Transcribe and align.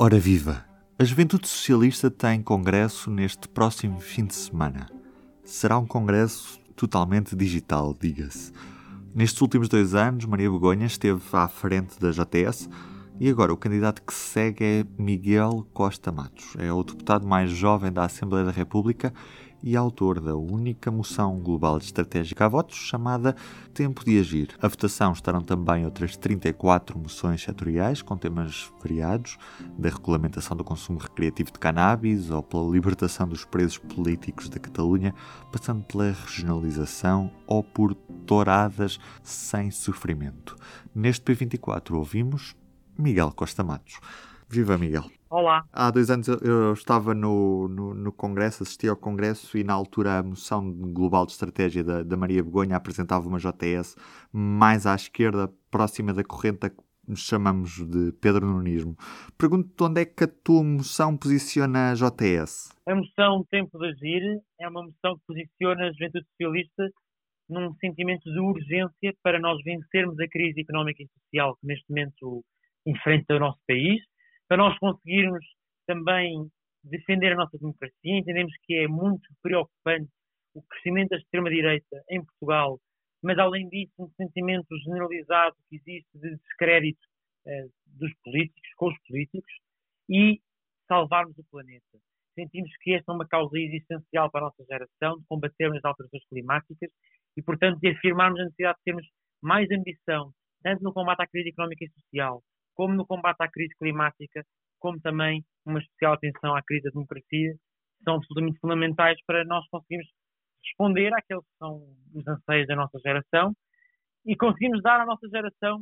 Ora 0.00 0.16
viva! 0.16 0.64
A 0.96 1.02
Juventude 1.02 1.48
Socialista 1.48 2.08
tem 2.08 2.40
congresso 2.40 3.10
neste 3.10 3.48
próximo 3.48 3.98
fim 3.98 4.26
de 4.26 4.34
semana. 4.36 4.88
Será 5.42 5.76
um 5.76 5.86
congresso 5.86 6.60
totalmente 6.76 7.34
digital, 7.34 7.92
diga-se. 8.00 8.52
Nestes 9.12 9.40
últimos 9.40 9.68
dois 9.68 9.96
anos, 9.96 10.24
Maria 10.24 10.48
Begonha 10.48 10.86
esteve 10.86 11.20
à 11.32 11.48
frente 11.48 11.98
da 11.98 12.12
JTS 12.12 12.70
e 13.18 13.28
agora 13.28 13.52
o 13.52 13.56
candidato 13.56 14.00
que 14.02 14.14
segue 14.14 14.64
é 14.64 14.86
Miguel 14.96 15.66
Costa 15.74 16.12
Matos. 16.12 16.54
É 16.56 16.72
o 16.72 16.84
deputado 16.84 17.26
mais 17.26 17.50
jovem 17.50 17.90
da 17.90 18.04
Assembleia 18.04 18.46
da 18.46 18.52
República 18.52 19.12
e 19.62 19.76
autor 19.76 20.20
da 20.20 20.36
única 20.36 20.90
moção 20.90 21.38
global 21.38 21.78
estratégica 21.78 22.44
a 22.44 22.48
votos 22.48 22.76
chamada 22.76 23.34
Tempo 23.74 24.04
de 24.04 24.18
Agir. 24.18 24.48
A 24.60 24.68
votação 24.68 25.12
estarão 25.12 25.40
também 25.40 25.84
outras 25.84 26.16
34 26.16 26.98
moções 26.98 27.42
setoriais 27.42 28.02
com 28.02 28.16
temas 28.16 28.70
variados, 28.80 29.38
da 29.78 29.88
regulamentação 29.88 30.56
do 30.56 30.64
consumo 30.64 30.98
recreativo 30.98 31.52
de 31.52 31.58
cannabis 31.58 32.30
ou 32.30 32.42
pela 32.42 32.70
libertação 32.70 33.28
dos 33.28 33.44
presos 33.44 33.78
políticos 33.78 34.48
da 34.48 34.58
Catalunha, 34.58 35.14
passando 35.52 35.82
pela 35.84 36.12
regionalização 36.12 37.30
ou 37.46 37.62
por 37.62 37.94
touradas 38.26 38.98
sem 39.22 39.70
sofrimento. 39.70 40.56
Neste 40.94 41.24
P24 41.24 41.94
ouvimos 41.94 42.54
Miguel 42.96 43.32
Costa 43.32 43.62
Matos. 43.62 44.00
Viva 44.50 44.78
Miguel! 44.78 45.04
Olá. 45.28 45.62
Há 45.70 45.90
dois 45.90 46.08
anos 46.08 46.26
eu 46.26 46.72
estava 46.72 47.12
no, 47.12 47.68
no, 47.68 47.92
no, 47.92 48.10
Congresso, 48.10 48.62
assisti 48.62 48.88
ao 48.88 48.96
Congresso 48.96 49.58
e 49.58 49.62
na 49.62 49.74
altura 49.74 50.18
a 50.18 50.22
moção 50.22 50.72
global 50.72 51.26
de 51.26 51.32
estratégia 51.32 51.84
da, 51.84 52.02
da 52.02 52.16
Maria 52.16 52.42
Begonha 52.42 52.74
apresentava 52.74 53.28
uma 53.28 53.38
JS 53.38 53.94
mais 54.32 54.86
à 54.86 54.94
esquerda, 54.94 55.52
próxima 55.70 56.14
da 56.14 56.24
corrente 56.24 56.64
a 56.64 56.70
que 56.70 56.76
chamamos 57.14 57.86
de 57.86 58.10
Pedro 58.22 58.46
Nunismo. 58.46 58.96
Pergunto-te 59.36 59.82
onde 59.82 60.00
é 60.00 60.06
que 60.06 60.24
a 60.24 60.28
tua 60.28 60.64
moção 60.64 61.14
posiciona 61.14 61.90
a 61.90 61.94
JS? 61.94 62.74
A 62.86 62.94
moção 62.94 63.44
Tempo 63.50 63.78
de 63.78 63.86
Agir 63.86 64.40
é 64.58 64.66
uma 64.66 64.82
moção 64.82 65.18
que 65.18 65.26
posiciona 65.26 65.88
a 65.88 65.92
juventude 65.92 66.26
socialista 66.30 66.90
num 67.50 67.74
sentimento 67.74 68.24
de 68.32 68.40
urgência 68.40 69.14
para 69.22 69.38
nós 69.38 69.62
vencermos 69.62 70.18
a 70.18 70.26
crise 70.26 70.62
económica 70.62 71.02
e 71.02 71.08
social 71.20 71.54
que 71.56 71.66
neste 71.66 71.84
momento 71.90 72.42
enfrenta 72.86 73.36
o 73.36 73.40
nosso 73.40 73.58
país 73.66 74.00
para 74.48 74.56
nós 74.56 74.78
conseguirmos 74.78 75.44
também 75.86 76.50
defender 76.82 77.32
a 77.32 77.36
nossa 77.36 77.58
democracia. 77.58 78.18
Entendemos 78.18 78.52
que 78.64 78.74
é 78.74 78.88
muito 78.88 79.28
preocupante 79.42 80.10
o 80.54 80.62
crescimento 80.62 81.10
da 81.10 81.16
extrema-direita 81.16 82.02
em 82.10 82.24
Portugal, 82.24 82.80
mas 83.22 83.38
além 83.38 83.68
disso, 83.68 83.92
um 83.98 84.10
sentimento 84.16 84.66
generalizado 84.84 85.54
que 85.68 85.76
existe 85.76 86.08
de 86.14 86.36
descrédito 86.36 87.00
eh, 87.46 87.66
dos 87.86 88.12
políticos, 88.24 88.70
com 88.76 88.88
os 88.88 88.98
políticos, 89.06 89.52
e 90.08 90.40
salvarmos 90.86 91.36
o 91.38 91.44
planeta. 91.50 91.98
Sentimos 92.34 92.70
que 92.80 92.94
esta 92.94 93.12
é 93.12 93.14
uma 93.14 93.26
causa 93.26 93.58
existencial 93.58 94.30
para 94.30 94.42
a 94.42 94.44
nossa 94.44 94.64
geração, 94.64 95.18
de 95.18 95.26
combatermos 95.26 95.78
as 95.78 95.84
alterações 95.84 96.24
climáticas 96.28 96.90
e, 97.36 97.42
portanto, 97.42 97.78
de 97.80 97.88
afirmarmos 97.90 98.40
a 98.40 98.44
necessidade 98.44 98.78
de 98.78 98.84
termos 98.84 99.06
mais 99.42 99.68
ambição, 99.70 100.32
tanto 100.62 100.82
no 100.82 100.92
combate 100.92 101.20
à 101.20 101.26
crise 101.26 101.50
económica 101.50 101.84
e 101.84 101.90
social, 101.90 102.42
como 102.78 102.94
no 102.94 103.04
combate 103.04 103.40
à 103.40 103.48
crise 103.48 103.74
climática, 103.74 104.46
como 104.78 105.00
também 105.00 105.44
uma 105.66 105.80
especial 105.80 106.12
atenção 106.12 106.54
à 106.54 106.62
crise 106.62 106.84
da 106.84 106.90
democracia, 106.90 107.56
são 108.04 108.14
absolutamente 108.14 108.60
fundamentais 108.60 109.18
para 109.26 109.44
nós 109.44 109.68
conseguirmos 109.68 110.06
responder 110.64 111.12
àqueles 111.12 111.42
que 111.42 111.58
são 111.58 111.82
os 112.14 112.26
anseios 112.28 112.68
da 112.68 112.76
nossa 112.76 112.96
geração 113.00 113.52
e 114.24 114.36
conseguirmos 114.36 114.80
dar 114.80 115.00
à 115.00 115.06
nossa 115.06 115.28
geração, 115.28 115.80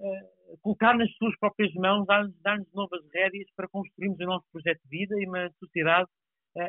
uh, 0.00 0.58
colocar 0.60 0.96
nas 0.96 1.08
suas 1.14 1.38
próprias 1.38 1.72
mãos, 1.74 2.04
dar-nos 2.06 2.36
dar 2.42 2.58
novas 2.74 3.00
rédeas 3.14 3.46
para 3.54 3.68
construirmos 3.68 4.18
o 4.18 4.24
nosso 4.24 4.46
projeto 4.50 4.80
de 4.82 4.98
vida 4.98 5.14
e 5.20 5.28
uma 5.28 5.48
sociedade 5.60 6.10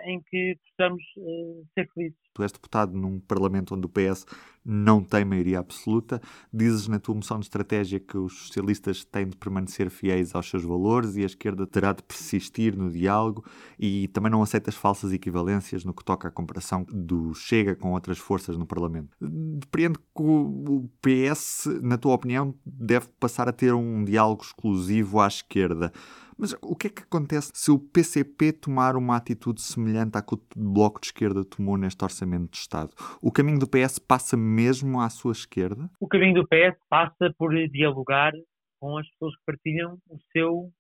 em 0.06 0.22
que 0.22 0.58
possamos 0.78 1.04
uh, 1.18 1.66
ser 1.74 1.90
felizes. 1.94 2.18
Tu 2.34 2.44
és 2.44 2.52
deputado 2.52 2.96
num 2.96 3.20
Parlamento 3.20 3.76
onde 3.76 3.86
o 3.86 3.90
PS 3.90 4.26
não 4.64 5.04
tem 5.04 5.26
maioria 5.26 5.60
absoluta. 5.60 6.22
Dizes 6.54 6.88
na 6.88 7.00
tua 7.00 7.16
moção 7.16 7.40
de 7.40 7.46
estratégia 7.46 8.00
que 8.00 8.18
os 8.18 8.48
socialistas 8.48 9.04
têm 9.04 9.28
de 9.28 9.36
permanecer 9.36 9.90
fiéis 9.90 10.36
aos 10.36 10.50
seus 10.50 10.64
valores 10.64 11.16
e 11.16 11.24
a 11.24 11.26
esquerda 11.26 11.66
terá 11.66 11.92
de 11.92 12.04
persistir 12.04 12.78
no 12.78 12.90
diálogo 12.90 13.44
e 13.80 14.08
também 14.10 14.32
não 14.32 14.42
aceitas 14.42 14.76
falsas 14.76 15.12
equivalências 15.12 15.84
no 15.84 15.94
que 15.94 16.04
toca 16.04 16.28
à 16.28 16.32
comparação 16.32 16.86
do 16.92 17.34
Chega 17.34 17.76
com 17.76 17.94
outras 17.94 18.20
forças 18.20 18.58
no 18.58 18.66
Parlamento. 18.66 19.10
Depreendo 19.20 20.00
que 20.00 20.22
o 20.22 20.90
PS, 21.02 21.68
na 21.82 21.98
tua 21.98 22.14
opinião, 22.14 22.54
deve 22.66 23.08
passar 23.20 23.50
a 23.50 23.54
ter 23.54 23.74
um 23.74 24.04
diálogo 24.04 24.44
exclusivo 24.44 25.20
à 25.20 25.28
esquerda. 25.28 25.92
Mas 26.40 26.56
o 26.62 26.74
que 26.74 26.88
é 26.88 26.90
que 26.90 27.02
acontece 27.02 27.52
se 27.54 27.70
o 27.70 27.78
PCP 27.78 28.54
tomar 28.54 28.96
uma 28.96 29.18
atitude 29.18 29.62
semelhante 29.62 30.18
à 30.18 30.22
que 30.22 30.36
o 30.36 30.42
Bloco 30.56 31.02
de 31.02 31.08
Esquerda 31.08 31.44
tomou 31.44 31.76
neste 31.76 32.02
Orçamento 32.02 32.52
de 32.52 32.58
Estado? 32.60 32.94
O 33.22 33.30
caminho 33.30 33.60
do 33.60 33.68
PS 33.68 34.00
passa 34.00 34.38
mesmo 34.38 35.02
à 35.02 35.10
sua 35.10 35.34
esquerda? 35.34 35.92
O 36.00 36.08
caminho 36.08 36.36
do 36.36 36.48
PS 36.48 36.80
passa 36.88 37.34
por 37.38 37.52
dialogar 37.68 38.32
com 38.80 38.98
as 38.98 39.06
pessoas 39.10 39.36
que 39.36 39.42
partilham 39.46 39.98
o 40.08 40.18
seu, 40.32 40.72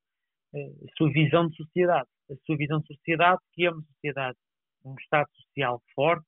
eh, 0.55 0.71
a 0.87 0.97
sua 0.97 1.11
visão 1.11 1.49
de 1.49 1.57
sociedade. 1.57 2.07
A 2.31 2.35
sua 2.45 2.55
visão 2.55 2.79
de 2.79 2.87
sociedade, 2.87 3.41
que 3.51 3.65
é 3.65 3.71
uma 3.71 3.83
sociedade, 3.83 4.37
um 4.85 4.95
Estado 4.97 5.27
social 5.35 5.83
forte, 5.93 6.25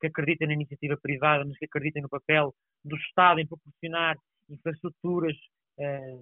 que 0.00 0.08
acredita 0.08 0.44
na 0.44 0.54
iniciativa 0.54 0.98
privada, 1.00 1.44
mas 1.44 1.56
que 1.56 1.66
acredita 1.66 2.00
no 2.00 2.08
papel 2.08 2.52
do 2.84 2.96
Estado 2.96 3.38
em 3.38 3.46
proporcionar 3.46 4.16
infraestruturas, 4.50 5.36
eh, 5.78 6.18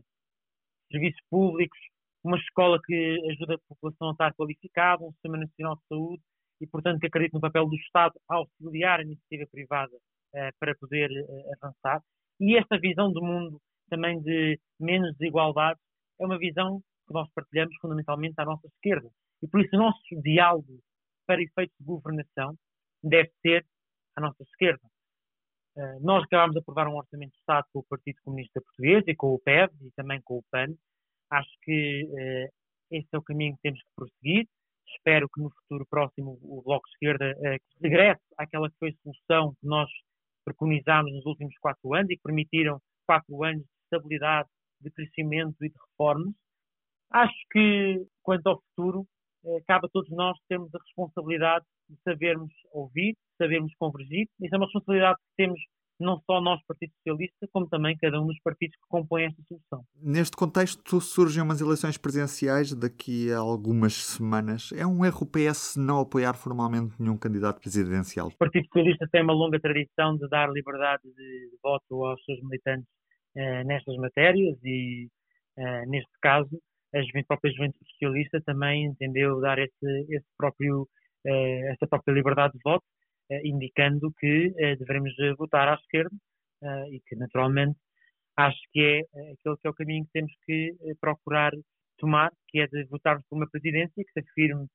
serviços 0.91 1.21
públicos, 1.31 1.78
uma 2.25 2.39
escola 2.39 2.81
que 2.83 3.21
ajuda 3.31 3.55
a 3.55 3.59
população 3.69 4.09
a 4.09 4.12
estar 4.12 4.35
qualificada, 4.35 5.05
um 5.05 5.12
Sistema 5.12 5.37
Nacional 5.37 5.77
de 5.77 5.83
Saúde 5.89 6.23
e, 6.61 6.67
portanto, 6.67 6.99
que 6.99 7.07
acredita 7.07 7.37
no 7.37 7.41
papel 7.41 7.69
do 7.69 7.77
Estado 7.77 8.15
a 8.29 8.37
auxiliar 8.37 9.01
a 9.01 9.03
iniciativa 9.03 9.47
privada 9.51 9.95
uh, 9.95 10.51
para 10.59 10.75
poder 10.77 11.11
uh, 11.11 11.53
avançar. 11.62 12.03
E 12.41 12.57
esta 12.57 12.79
visão 12.79 13.12
do 13.12 13.23
mundo 13.23 13.61
também 13.91 14.21
de 14.23 14.59
menos 14.81 15.15
desigualdade 15.19 15.79
é 16.19 16.25
uma 16.25 16.39
visão 16.39 16.81
que 17.07 17.12
nós 17.12 17.29
partilhamos 17.35 17.77
fundamentalmente 17.81 18.35
à 18.39 18.45
nossa 18.47 18.67
esquerda. 18.69 19.09
E 19.43 19.47
por 19.47 19.61
isso 19.61 19.77
o 19.77 19.79
nosso 19.79 20.01
diálogo 20.23 20.81
para 21.27 21.43
efeitos 21.43 21.77
de 21.79 21.85
governação 21.85 22.56
deve 23.03 23.31
ser 23.43 23.67
à 24.17 24.23
nossa 24.23 24.43
esquerda. 24.45 24.83
Uh, 25.77 26.01
nós 26.01 26.25
acabámos 26.25 26.55
de 26.55 26.61
aprovar 26.61 26.89
um 26.89 26.97
orçamento 26.97 27.33
de 27.33 27.39
Estado 27.39 27.67
com 27.71 27.81
o 27.81 27.85
Partido 27.85 28.17
Comunista 28.25 28.62
Português 28.62 29.05
e 29.06 29.15
com 29.15 29.35
o 29.35 29.41
PEV 29.41 29.71
e 29.83 29.91
também 29.91 30.23
com 30.23 30.39
o 30.39 30.45
PAN, 30.51 30.75
Acho 31.31 31.51
que 31.62 32.05
uh, 32.05 32.53
esse 32.91 33.09
é 33.12 33.19
o 33.19 33.23
caminho 33.23 33.55
que 33.57 33.62
temos 33.62 33.81
que 33.81 33.91
prosseguir. 33.97 34.47
Espero 34.87 35.29
que 35.29 35.41
no 35.41 35.51
futuro 35.51 35.87
próximo 35.89 36.39
o 36.43 36.62
Bloco 36.62 36.87
de 36.87 36.93
Esquerda 36.95 37.37
uh, 37.39 37.83
regresse 37.83 38.23
àquela 38.39 38.71
que 38.71 38.77
foi 38.79 38.91
a 38.91 39.03
solução 39.03 39.55
que 39.61 39.67
nós 39.67 39.91
preconizámos 40.45 41.12
nos 41.12 41.27
últimos 41.27 41.57
quatro 41.59 41.95
anos 41.95 42.11
e 42.11 42.17
que 42.17 42.23
permitiram 42.23 42.81
quatro 43.07 43.43
anos 43.43 43.62
de 43.62 43.69
estabilidade, 43.85 44.49
de 44.81 44.91
crescimento 44.91 45.57
e 45.62 45.69
de 45.69 45.75
reformas. 45.91 46.35
Acho 47.11 47.47
que, 47.51 48.06
quanto 48.23 48.47
ao 48.47 48.61
futuro, 48.61 49.06
uh, 49.45 49.65
cabe 49.67 49.87
a 49.87 49.91
todos 49.91 50.11
nós 50.11 50.39
termos 50.49 50.75
a 50.75 50.79
responsabilidade 50.79 51.65
de 51.89 51.97
sabermos 52.03 52.53
ouvir, 52.73 53.17
sabermos 53.39 53.75
convergir. 53.77 54.29
Isso 54.41 54.55
é 54.55 54.59
uma 54.59 54.67
responsabilidade 54.67 55.19
que 55.19 55.37
temos 55.37 55.61
não 56.04 56.20
só 56.26 56.41
nós, 56.41 56.60
Partido 56.66 56.92
Socialista, 56.97 57.48
como 57.53 57.69
também 57.69 57.97
cada 57.97 58.20
um 58.20 58.26
dos 58.26 58.38
partidos 58.41 58.76
que 58.76 58.88
compõem 58.88 59.26
esta 59.26 59.42
solução. 59.48 59.84
Neste 60.00 60.37
contexto, 60.37 61.00
surgem 61.00 61.42
umas 61.42 61.60
eleições 61.60 61.97
presidenciais 61.97 62.72
daqui 62.75 63.32
a 63.32 63.38
algumas 63.38 63.94
semanas. 63.94 64.70
É 64.76 64.87
um 64.87 65.04
erro 65.04 65.22
o 65.22 65.26
PS 65.26 65.76
não 65.76 66.00
apoiar 66.00 66.34
formalmente 66.34 66.94
nenhum 67.00 67.16
candidato 67.16 67.60
presidencial? 67.60 68.28
O 68.28 68.37
Partido 68.37 68.66
Socialista 68.66 69.09
tem 69.10 69.22
uma 69.22 69.32
longa 69.32 69.59
tradição 69.59 70.16
de 70.16 70.28
dar 70.28 70.50
liberdade 70.50 71.03
de 71.04 71.50
voto 71.62 72.04
aos 72.04 72.22
seus 72.25 72.41
militantes 72.43 72.87
eh, 73.37 73.64
nestas 73.64 73.97
matérias 73.97 74.56
e, 74.62 75.09
eh, 75.56 75.87
neste 75.87 76.12
caso, 76.20 76.60
a 76.94 77.26
própria 77.26 77.53
Juventude 77.53 77.84
Socialista 77.91 78.40
também 78.43 78.84
entendeu 78.84 79.40
dar 79.40 79.58
esse, 79.58 80.06
esse 80.08 80.26
próprio, 80.37 80.88
eh, 81.26 81.73
essa 81.73 81.87
própria 81.88 82.12
liberdade 82.12 82.52
de 82.52 82.61
voto 82.62 82.84
indicando 83.44 84.12
que 84.19 84.53
eh, 84.59 84.76
devemos 84.76 85.12
eh, 85.19 85.35
votar 85.35 85.69
à 85.69 85.75
esquerda 85.75 86.17
e 86.91 86.99
que, 87.06 87.15
naturalmente, 87.17 87.79
acho 88.37 88.59
que 88.73 88.81
é 88.81 89.00
aquele 89.32 89.56
que 89.61 89.67
é 89.67 89.71
o 89.71 89.75
caminho 89.75 90.06
que 90.06 90.12
temos 90.12 90.32
que 90.47 90.75
procurar 90.99 91.53
tomar, 91.99 92.32
que 92.49 92.61
é 92.61 92.67
de 92.67 92.85
votarmos 92.85 93.23
por 93.29 93.37
uma 93.37 93.50
presidência 93.50 94.03
que 94.03 94.12
se 94.12 94.21
afirme 94.21 94.67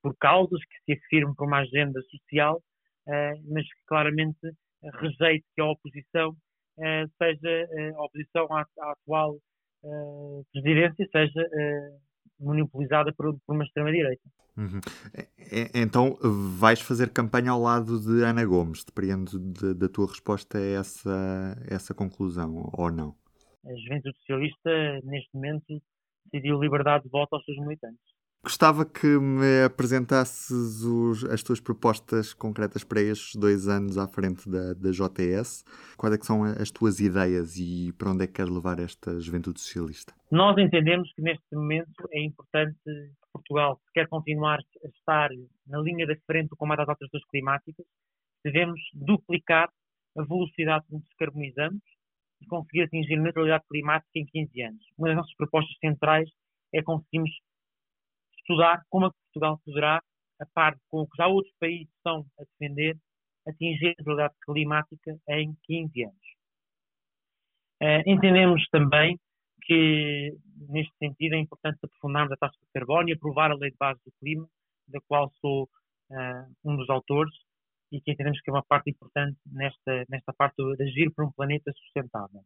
por 0.00 0.16
causas, 0.16 0.60
que 0.64 0.94
se 0.94 0.98
afirme 0.98 1.34
por 1.36 1.46
uma 1.46 1.58
agenda 1.58 2.00
social, 2.04 2.62
mas 3.50 3.66
que 3.66 3.84
claramente 3.86 4.50
rejeite 4.94 5.44
que 5.54 5.60
a 5.60 5.66
oposição 5.66 6.34
seja 7.18 7.68
a 7.98 8.02
oposição 8.02 8.46
à, 8.50 8.64
à 8.78 8.92
atual 8.92 9.36
presidência 10.54 11.06
seja 11.12 11.46
monopolizada 12.40 13.12
por, 13.12 13.38
por 13.46 13.54
uma 13.54 13.64
extrema-direita. 13.64 14.22
Uhum. 14.56 14.80
Então 15.74 16.18
vais 16.58 16.80
fazer 16.80 17.10
campanha 17.10 17.52
ao 17.52 17.60
lado 17.60 18.00
de 18.00 18.24
Ana 18.24 18.44
Gomes, 18.44 18.84
depreendo 18.84 19.38
de, 19.38 19.74
da 19.74 19.88
tua 19.88 20.06
resposta 20.06 20.58
a 20.58 20.60
essa, 20.60 21.56
essa 21.68 21.94
conclusão, 21.94 22.70
ou 22.72 22.90
não? 22.90 23.14
A 23.64 23.74
Juventude 23.74 24.16
Socialista, 24.18 25.00
neste 25.04 25.30
momento, 25.34 25.82
decidiu 26.32 26.60
liberdade 26.60 27.04
de 27.04 27.10
voto 27.10 27.34
aos 27.34 27.44
seus 27.44 27.58
militantes. 27.58 28.09
Gostava 28.42 28.86
que 28.86 29.06
me 29.06 29.64
apresentasses 29.64 30.82
os, 30.82 31.24
as 31.24 31.42
tuas 31.42 31.60
propostas 31.60 32.32
concretas 32.32 32.82
para 32.82 33.02
estes 33.02 33.36
dois 33.36 33.68
anos 33.68 33.98
à 33.98 34.08
frente 34.08 34.48
da, 34.48 34.72
da 34.72 34.90
JTS. 34.90 35.62
Quais 35.98 36.14
é 36.14 36.24
são 36.24 36.44
as 36.44 36.70
tuas 36.70 37.00
ideias 37.00 37.58
e 37.58 37.92
para 37.98 38.10
onde 38.10 38.24
é 38.24 38.26
que 38.26 38.32
queres 38.32 38.50
levar 38.50 38.78
esta 38.78 39.20
juventude 39.20 39.60
socialista? 39.60 40.14
Nós 40.30 40.56
entendemos 40.56 41.12
que 41.12 41.20
neste 41.20 41.44
momento 41.54 42.08
é 42.12 42.22
importante 42.22 42.78
que 42.82 43.12
Portugal, 43.30 43.78
se 43.84 43.92
quer 43.92 44.08
continuar 44.08 44.58
a 44.58 44.88
estar 44.88 45.28
na 45.66 45.78
linha 45.78 46.06
da 46.06 46.16
frente 46.26 46.48
do 46.48 46.56
combate 46.56 46.80
às 46.80 46.88
alterações 46.88 47.24
climáticas, 47.30 47.84
devemos 48.42 48.80
duplicar 48.94 49.68
a 50.16 50.22
velocidade 50.24 50.86
com 50.88 50.98
que 50.98 51.08
descarbonizamos 51.08 51.82
e 52.40 52.46
conseguir 52.46 52.82
atingir 52.84 53.16
neutralidade 53.16 53.64
climática 53.68 54.10
em 54.14 54.24
15 54.24 54.62
anos. 54.62 54.82
Uma 54.96 55.08
das 55.08 55.16
nossas 55.18 55.34
propostas 55.36 55.76
centrais 55.78 56.28
é 56.72 56.82
conseguirmos 56.82 57.30
estudar 58.50 58.82
como 58.90 59.06
é 59.06 59.10
que 59.10 59.16
Portugal 59.32 59.60
poderá, 59.64 60.02
a 60.40 60.46
par 60.54 60.76
com 60.90 61.02
o 61.02 61.06
que 61.06 61.16
já 61.16 61.28
outros 61.28 61.54
países 61.60 61.88
estão 61.96 62.26
a 62.38 62.44
defender, 62.44 62.98
atingir 63.46 63.86
a 63.86 63.94
neutralidade 63.98 64.34
climática 64.44 65.18
em 65.28 65.54
15 65.64 66.04
anos. 66.04 66.16
Uh, 67.82 68.02
entendemos 68.06 68.66
também 68.70 69.18
que, 69.62 70.36
neste 70.68 70.92
sentido, 70.98 71.34
é 71.34 71.38
importante 71.38 71.78
aprofundarmos 71.82 72.32
a 72.32 72.36
taxa 72.36 72.58
de 72.60 72.72
carbono 72.74 73.08
e 73.08 73.12
aprovar 73.12 73.50
a 73.50 73.54
lei 73.54 73.70
de 73.70 73.76
base 73.78 74.00
do 74.04 74.12
clima, 74.20 74.46
da 74.88 75.00
qual 75.06 75.32
sou 75.40 75.64
uh, 76.10 76.54
um 76.64 76.76
dos 76.76 76.90
autores, 76.90 77.32
e 77.92 78.00
que 78.00 78.12
entendemos 78.12 78.40
que 78.40 78.50
é 78.50 78.52
uma 78.52 78.64
parte 78.64 78.90
importante 78.90 79.38
nesta, 79.46 80.04
nesta 80.08 80.32
parte 80.32 80.56
de 80.56 80.82
agir 80.84 81.10
por 81.14 81.24
um 81.24 81.32
planeta 81.32 81.72
sustentável. 81.72 82.42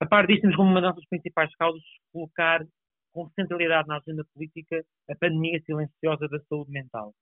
A 0.00 0.06
par 0.06 0.26
disto, 0.26 0.42
temos 0.42 0.56
como 0.56 0.70
uma 0.70 0.80
das 0.80 0.90
nossas 0.90 1.08
principais 1.08 1.54
causas 1.56 1.82
colocar 2.12 2.64
com 3.12 3.28
centralidade 3.30 3.88
na 3.88 3.98
agenda 3.98 4.24
política 4.34 4.84
a 5.10 5.14
pandemia 5.16 5.60
silenciosa 5.64 6.28
da 6.28 6.40
saúde 6.48 6.70
mental. 6.70 7.14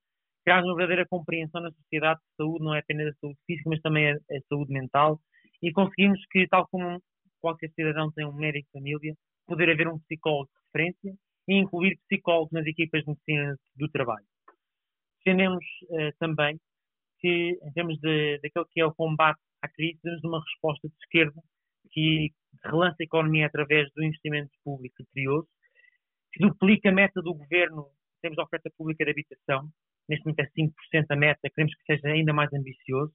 Criar 0.44 0.62
uma 0.62 0.77
verdadeira 0.77 1.06
compreensão 1.09 1.61
na 1.61 1.71
sociedade 1.73 2.21
que 2.21 2.37
saúde 2.37 2.65
não 2.65 2.75
é 2.75 2.81
apenas 2.81 3.09
a 3.09 3.19
saúde 3.21 3.38
física, 3.47 3.71
mas 3.71 3.81
também 3.81 4.11
a, 4.11 4.15
a 4.15 4.41
saúde 4.49 4.73
mental 4.73 5.21
e 5.62 5.73
conseguimos 5.73 6.21
que, 6.31 6.47
tal 6.49 6.67
como 6.69 7.00
qualquer 7.41 7.71
cidadão 7.71 8.11
tem 8.12 8.27
um 8.27 8.33
médico 8.33 8.67
de 8.67 8.73
família, 8.73 9.15
poder 9.47 9.71
haver 9.71 9.88
um 9.88 9.99
psicólogo 10.00 10.47
de 10.47 10.67
referência 10.67 11.19
e 11.49 11.55
incluir 11.55 11.99
psicólogos 12.09 12.53
nas 12.53 12.67
equipas 12.67 13.03
de 13.03 13.09
medicina 13.09 13.56
do 13.77 13.89
trabalho. 13.91 14.27
Defendemos 15.19 15.65
uh, 15.91 16.12
também 16.19 16.59
que, 17.21 17.59
em 17.62 17.73
termos 17.73 17.99
de, 18.00 18.39
daquilo 18.43 18.67
que 18.71 18.81
é 18.81 18.87
o 18.87 18.94
combate 18.94 19.41
à 19.62 19.69
crise, 19.69 19.99
temos 20.03 20.23
uma 20.25 20.43
resposta 20.43 20.89
de 20.89 20.94
esquerda 21.03 21.41
que 21.91 22.32
relança 22.65 22.97
a 23.00 23.05
economia 23.05 23.47
através 23.47 23.91
do 23.93 24.05
investimento 24.05 24.50
público 24.65 24.97
criterioso, 24.97 25.49
que 26.37 26.47
duplica 26.47 26.91
a 26.91 26.93
meta 26.93 27.23
do 27.23 27.33
governo 27.33 27.88
em 28.19 28.21
termos 28.21 28.37
de 28.37 28.43
oferta 28.43 28.71
pública 28.77 29.05
de 29.05 29.11
habitação. 29.11 29.71
Neste 30.06 30.25
momento 30.27 30.41
é 30.41 30.50
5% 30.50 31.06
a 31.09 31.17
meta, 31.17 31.50
queremos 31.50 31.75
que 31.75 31.85
seja 31.85 32.09
ainda 32.09 32.33
mais 32.33 32.53
ambicioso. 32.53 33.12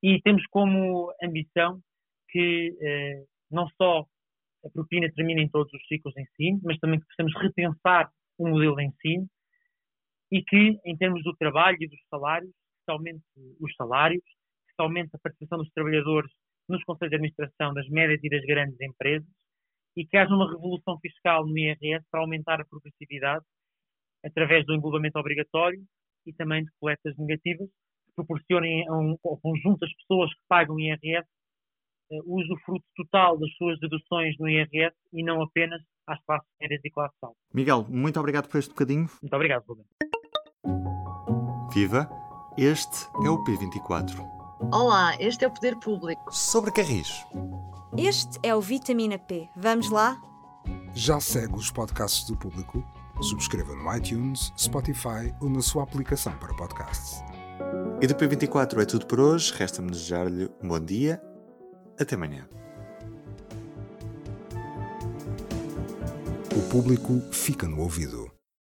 E 0.00 0.20
temos 0.22 0.46
como 0.46 1.12
ambição 1.22 1.80
que 2.28 2.76
eh, 2.80 3.24
não 3.50 3.68
só 3.76 4.06
a 4.64 4.70
propina 4.70 5.12
termine 5.12 5.42
em 5.42 5.48
todos 5.48 5.72
os 5.72 5.86
ciclos 5.88 6.14
de 6.14 6.22
ensino, 6.22 6.60
mas 6.62 6.78
também 6.78 7.00
que 7.00 7.06
possamos 7.06 7.34
repensar 7.40 8.10
o 8.38 8.48
modelo 8.48 8.76
de 8.76 8.84
ensino 8.84 9.28
e 10.30 10.42
que, 10.42 10.78
em 10.84 10.96
termos 10.96 11.22
do 11.24 11.36
trabalho 11.36 11.76
e 11.80 11.88
dos 11.88 12.00
salários, 12.08 12.52
que 12.84 12.92
aumente 12.92 13.22
os 13.60 13.74
salários, 13.74 14.22
que 14.22 14.74
se 14.74 14.82
aumente 14.82 15.10
a 15.14 15.18
participação 15.18 15.58
dos 15.58 15.70
trabalhadores 15.72 16.30
nos 16.68 16.82
conselhos 16.84 17.10
de 17.10 17.16
administração 17.16 17.74
das 17.74 17.88
médias 17.88 18.20
e 18.22 18.30
das 18.30 18.44
grandes 18.44 18.80
empresas 18.80 19.28
e 19.96 20.06
que 20.06 20.16
haja 20.16 20.34
uma 20.34 20.50
revolução 20.50 20.98
fiscal 21.00 21.46
no 21.46 21.56
IRS 21.56 22.04
para 22.10 22.20
aumentar 22.20 22.60
a 22.60 22.64
progressividade 22.64 23.44
através 24.24 24.64
do 24.66 24.74
englobamento 24.74 25.18
obrigatório 25.18 25.82
e 26.26 26.32
também 26.32 26.64
de 26.64 26.70
coletas 26.80 27.16
negativas 27.18 27.68
que 27.68 28.14
proporcionem 28.14 28.88
a 28.88 28.96
um, 28.96 29.16
ao 29.24 29.38
conjunto 29.38 29.80
das 29.80 29.92
pessoas 29.96 30.32
que 30.32 30.40
pagam 30.48 30.78
IRS 30.78 31.26
uh, 32.10 32.22
o 32.24 32.40
usufruto 32.40 32.84
total 32.96 33.38
das 33.38 33.52
suas 33.56 33.78
deduções 33.80 34.36
no 34.38 34.48
IRS 34.48 34.94
e 35.12 35.22
não 35.24 35.42
apenas 35.42 35.82
às 36.06 36.22
classes 36.24 36.48
médias 36.60 36.80
e 36.84 36.90
classe 36.90 37.14
alta. 37.22 37.36
Miguel, 37.52 37.86
muito 37.88 38.18
obrigado 38.18 38.48
por 38.48 38.58
este 38.58 38.70
bocadinho. 38.70 39.06
Muito 39.20 39.34
obrigado, 39.34 39.64
Rubem. 39.66 39.84
Viva! 41.72 42.08
Este 42.58 43.06
é 43.24 43.30
o 43.30 43.42
P24. 43.44 44.41
Olá, 44.70 45.16
este 45.18 45.44
é 45.44 45.48
o 45.48 45.50
Poder 45.50 45.76
Público. 45.76 46.32
Sobre 46.32 46.70
Carris. 46.70 47.26
Este 47.96 48.38
é 48.42 48.54
o 48.54 48.60
Vitamina 48.60 49.18
P. 49.18 49.48
Vamos 49.56 49.90
lá? 49.90 50.20
Já 50.94 51.20
segue 51.20 51.54
os 51.54 51.70
podcasts 51.70 52.24
do 52.24 52.36
Público? 52.36 52.82
Subscreva 53.20 53.74
no 53.74 53.94
iTunes, 53.94 54.52
Spotify 54.58 55.34
ou 55.40 55.50
na 55.50 55.60
sua 55.60 55.82
aplicação 55.82 56.32
para 56.38 56.54
podcasts. 56.54 57.22
E 58.00 58.06
do 58.06 58.14
P24 58.14 58.80
é 58.80 58.84
tudo 58.86 59.06
por 59.06 59.20
hoje. 59.20 59.52
Resta-me 59.54 59.90
desejar-lhe 59.90 60.50
um 60.62 60.68
bom 60.68 60.80
dia. 60.80 61.22
Até 62.00 62.14
amanhã. 62.14 62.48
O 66.56 66.62
Público 66.70 67.20
fica 67.30 67.66
no 67.66 67.80
ouvido. 67.80 68.31